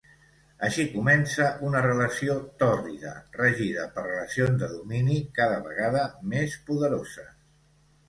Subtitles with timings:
[0.67, 3.13] Així comença una relació tòrrida,
[3.43, 7.35] regida per relacions de domini cada vegada més poderoses.